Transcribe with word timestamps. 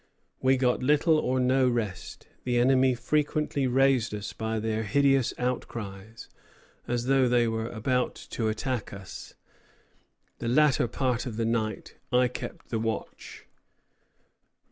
We 0.41 0.57
got 0.57 0.81
little 0.81 1.19
or 1.19 1.39
no 1.39 1.69
rest; 1.69 2.27
the 2.43 2.57
enemy 2.57 2.95
frequently 2.95 3.67
raised 3.67 4.15
us 4.15 4.33
by 4.33 4.59
their 4.59 4.81
hideous 4.81 5.31
outcries, 5.37 6.27
as 6.87 7.05
though 7.05 7.29
they 7.29 7.47
were 7.47 7.69
about 7.69 8.15
to 8.31 8.47
attack 8.47 8.93
us. 8.93 9.35
The 10.39 10.47
latter 10.49 10.87
part 10.87 11.27
of 11.27 11.37
the 11.37 11.45
night 11.45 11.97
I 12.11 12.29
kept 12.29 12.69
the 12.69 12.79
watch." 12.79 13.45